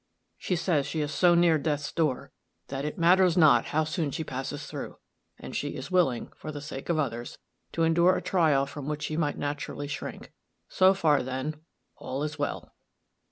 [0.39, 2.31] She says she is so near death's door,
[2.69, 4.97] that it matters not how soon she passes through;
[5.37, 7.37] and she is willing, for the sake of others,
[7.73, 10.33] to endure a trial from which she might naturally shrink.
[10.67, 11.61] So far, then,
[11.97, 12.73] all is well."